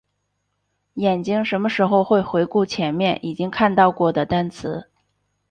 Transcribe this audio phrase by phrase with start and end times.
[0.95, 4.89] 眼睛什么时候会回顾前面已经看到过的单词？